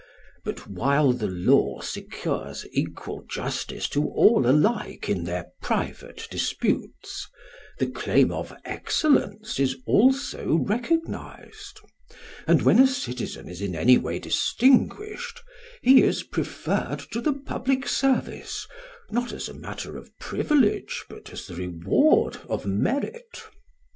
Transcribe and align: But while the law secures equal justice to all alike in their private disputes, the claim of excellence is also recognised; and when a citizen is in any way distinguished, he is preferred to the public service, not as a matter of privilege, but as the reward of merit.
But 0.43 0.67
while 0.67 1.13
the 1.13 1.27
law 1.29 1.81
secures 1.81 2.65
equal 2.71 3.23
justice 3.29 3.87
to 3.89 4.03
all 4.09 4.47
alike 4.49 5.07
in 5.07 5.25
their 5.25 5.51
private 5.61 6.27
disputes, 6.31 7.27
the 7.77 7.85
claim 7.85 8.31
of 8.31 8.51
excellence 8.65 9.59
is 9.59 9.75
also 9.85 10.55
recognised; 10.55 11.81
and 12.47 12.63
when 12.63 12.79
a 12.79 12.87
citizen 12.87 13.47
is 13.47 13.61
in 13.61 13.75
any 13.75 13.99
way 13.99 14.17
distinguished, 14.17 15.39
he 15.83 16.01
is 16.01 16.23
preferred 16.23 17.03
to 17.11 17.21
the 17.21 17.33
public 17.33 17.87
service, 17.87 18.65
not 19.11 19.31
as 19.31 19.47
a 19.49 19.53
matter 19.53 19.97
of 19.97 20.17
privilege, 20.17 21.05
but 21.09 21.29
as 21.31 21.45
the 21.45 21.53
reward 21.53 22.37
of 22.49 22.65
merit. 22.65 23.43